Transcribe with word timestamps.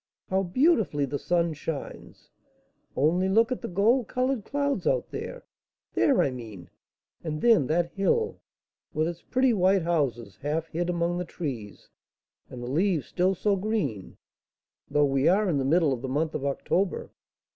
How 0.29 0.41
beautifully 0.41 1.05
the 1.05 1.19
sun 1.19 1.53
shines! 1.53 2.31
Only 2.95 3.29
look 3.29 3.51
at 3.51 3.61
the 3.61 3.67
gold 3.67 4.07
coloured 4.07 4.43
clouds 4.43 4.87
out 4.87 5.11
there 5.11 5.45
there, 5.93 6.23
I 6.23 6.31
mean; 6.31 6.71
and 7.23 7.39
then 7.39 7.67
that 7.67 7.91
hill, 7.93 8.39
with 8.95 9.07
its 9.07 9.21
pretty 9.21 9.53
white 9.53 9.83
houses 9.83 10.37
half 10.37 10.65
hid 10.69 10.89
among 10.89 11.19
the 11.19 11.23
trees, 11.23 11.89
and 12.49 12.63
the 12.63 12.67
leaves 12.71 13.05
still 13.05 13.35
so 13.35 13.55
green, 13.55 14.17
though 14.89 15.05
we 15.05 15.27
are 15.27 15.47
in 15.47 15.59
the 15.59 15.63
middle 15.65 15.93
of 15.93 16.01
the 16.01 16.09
month 16.09 16.33
of 16.33 16.43
October. 16.45 17.11